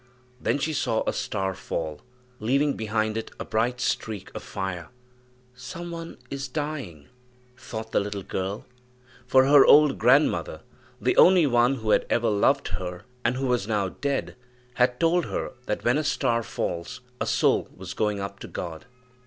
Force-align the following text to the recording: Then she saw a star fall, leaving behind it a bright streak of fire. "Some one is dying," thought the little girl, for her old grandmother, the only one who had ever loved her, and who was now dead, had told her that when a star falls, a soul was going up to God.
Then 0.41 0.57
she 0.57 0.73
saw 0.73 1.03
a 1.05 1.13
star 1.13 1.53
fall, 1.53 2.01
leaving 2.39 2.73
behind 2.73 3.17
it 3.17 3.29
a 3.39 3.45
bright 3.45 3.79
streak 3.79 4.31
of 4.33 4.41
fire. 4.41 4.89
"Some 5.53 5.91
one 5.91 6.17
is 6.31 6.47
dying," 6.47 7.09
thought 7.55 7.91
the 7.91 7.99
little 7.99 8.23
girl, 8.23 8.65
for 9.27 9.45
her 9.45 9.63
old 9.63 9.99
grandmother, 9.99 10.61
the 10.99 11.15
only 11.17 11.45
one 11.45 11.75
who 11.75 11.91
had 11.91 12.07
ever 12.09 12.31
loved 12.31 12.69
her, 12.69 13.03
and 13.23 13.35
who 13.37 13.45
was 13.45 13.67
now 13.67 13.89
dead, 13.89 14.35
had 14.73 14.99
told 14.99 15.25
her 15.25 15.51
that 15.67 15.83
when 15.85 15.99
a 15.99 16.03
star 16.03 16.41
falls, 16.41 17.01
a 17.19 17.27
soul 17.27 17.69
was 17.75 17.93
going 17.93 18.19
up 18.19 18.39
to 18.39 18.47
God. 18.47 18.87